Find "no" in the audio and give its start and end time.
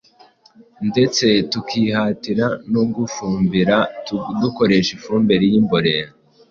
2.73-2.83